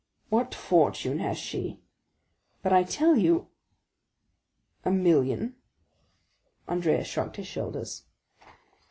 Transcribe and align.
"What 0.29 0.55
fortune 0.55 1.19
has 1.19 1.37
she?" 1.37 1.79
"But 2.63 2.73
I 2.73 2.81
tell 2.81 3.15
you——" 3.17 3.49
"A 4.83 4.89
million?" 4.89 5.57
Andrea 6.67 7.03
shrugged 7.03 7.35
his 7.35 7.45
shoulders. 7.45 8.05